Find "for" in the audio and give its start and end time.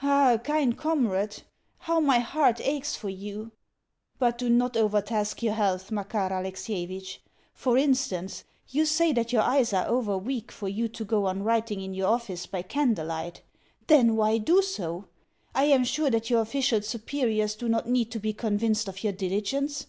2.94-3.08, 7.52-7.76, 10.52-10.68